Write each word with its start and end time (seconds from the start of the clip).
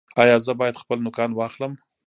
ایا 0.21 0.35
زه 0.45 0.51
باید 0.59 0.81
خپل 0.81 0.97
نوکان 1.05 1.31
واخلم؟ 1.33 1.73